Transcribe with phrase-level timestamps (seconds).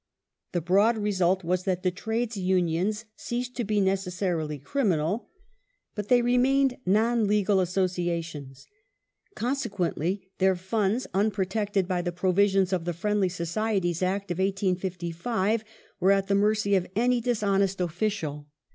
[0.53, 5.29] The broad result was that Trades Unions ceased to be necessarily criminal,
[5.93, 8.65] but they remained non legal associations.
[9.35, 15.63] Consequently their funds, unprotected by the provisions of the Friendly Societies Act of 1855,
[15.99, 18.47] were at the mercy of any dishonest official.